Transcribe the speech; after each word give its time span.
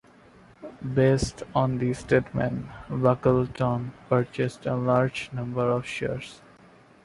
Based 0.95 1.43
on 1.53 1.77
this 1.77 1.99
statement, 1.99 2.65
Buckleton 2.89 3.91
purchased 4.09 4.65
a 4.65 4.75
large 4.75 5.29
number 5.31 5.69
of 5.69 5.85
shares. 5.85 6.41